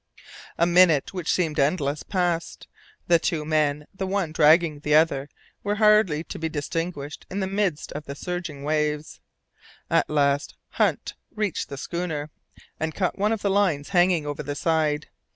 [0.57, 2.67] A minute, which seemed endless, passed.
[3.05, 5.29] The two men, the one dragging the other,
[5.61, 9.19] were hardly to be distinguished in the midst of the surging waves.
[9.91, 12.31] At last Hunt reached the schooner,
[12.79, 15.07] and caught one of the lines hanging over the side.